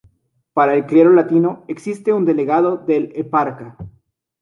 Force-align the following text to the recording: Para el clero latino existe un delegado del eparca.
Para 0.53 0.73
el 0.73 0.87
clero 0.87 1.13
latino 1.13 1.63
existe 1.67 2.11
un 2.11 2.25
delegado 2.25 2.75
del 2.77 3.11
eparca. 3.15 3.77